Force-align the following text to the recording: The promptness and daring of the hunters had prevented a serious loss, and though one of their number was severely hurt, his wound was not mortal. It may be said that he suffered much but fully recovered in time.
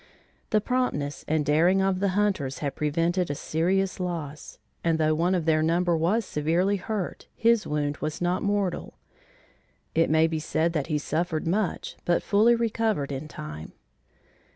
The 0.49 0.59
promptness 0.61 1.23
and 1.27 1.45
daring 1.45 1.79
of 1.79 1.99
the 1.99 2.17
hunters 2.17 2.57
had 2.57 2.73
prevented 2.73 3.29
a 3.29 3.35
serious 3.35 3.99
loss, 3.99 4.57
and 4.83 4.97
though 4.97 5.13
one 5.13 5.35
of 5.35 5.45
their 5.45 5.61
number 5.61 5.95
was 5.95 6.25
severely 6.25 6.77
hurt, 6.77 7.27
his 7.35 7.67
wound 7.67 7.97
was 7.97 8.19
not 8.19 8.41
mortal. 8.41 8.95
It 9.93 10.09
may 10.09 10.25
be 10.25 10.39
said 10.39 10.73
that 10.73 10.87
he 10.87 10.97
suffered 10.97 11.45
much 11.45 11.97
but 12.03 12.23
fully 12.23 12.55
recovered 12.55 13.11
in 13.11 13.27
time. 13.27 13.73